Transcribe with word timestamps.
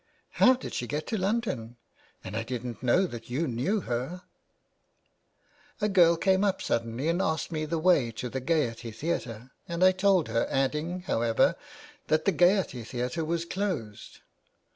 "How 0.41 0.55
did 0.55 0.73
she 0.73 0.87
get 0.87 1.05
to 1.13 1.17
London? 1.19 1.77
and 2.23 2.35
I 2.35 2.41
didn't 2.41 2.81
know 2.81 3.05
that 3.05 3.29
you 3.29 3.47
knew 3.47 3.81
her." 3.81 4.23
399 5.77 5.77
THE 5.77 5.77
WAY 5.77 5.77
BACK." 5.77 5.81
A 5.81 5.93
girl 5.93 6.17
came 6.17 6.43
up 6.43 6.59
suddenly 6.59 7.07
and 7.07 7.21
asked 7.21 7.51
me 7.51 7.65
the 7.65 7.77
way 7.77 8.09
to 8.13 8.27
the 8.27 8.39
Gaiety 8.41 8.89
Theatre, 8.89 9.51
and 9.67 9.83
I 9.83 9.91
told 9.91 10.27
her, 10.29 10.47
adding, 10.49 11.01
however, 11.01 11.55
that 12.07 12.25
the 12.25 12.31
Gaiety 12.31 12.83
Theatre 12.83 13.23
was 13.23 13.45
closed. 13.45 14.21